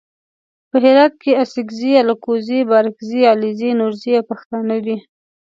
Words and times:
په 0.69 0.77
هرات 0.83 1.13
کې 1.21 1.31
اڅګزي 1.41 1.91
الکوزي 2.01 2.59
بارګزي 2.69 3.21
علیزي 3.33 3.69
نورزي 3.79 4.11
او 4.19 4.23
پښتانه 4.31 4.75
دي. 4.85 4.97